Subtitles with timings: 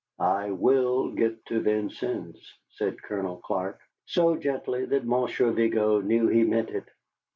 [0.17, 6.41] "I will get to Vincennes," said Colonel Clark, so gently that Monsieur Vigo knew he
[6.43, 6.89] meant it.